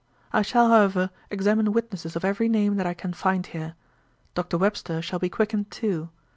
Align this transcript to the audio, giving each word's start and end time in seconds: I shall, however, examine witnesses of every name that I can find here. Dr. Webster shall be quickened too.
I 0.33 0.41
shall, 0.41 0.69
however, 0.69 1.11
examine 1.29 1.73
witnesses 1.73 2.15
of 2.15 2.25
every 2.25 2.49
name 2.49 2.75
that 2.77 2.87
I 2.87 2.95
can 2.95 3.13
find 3.13 3.45
here. 3.45 3.75
Dr. 4.33 4.57
Webster 4.57 4.99
shall 4.99 5.19
be 5.19 5.29
quickened 5.29 5.69
too. 5.69 6.09